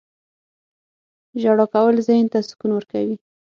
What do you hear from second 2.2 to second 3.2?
ته سکون ورکوي.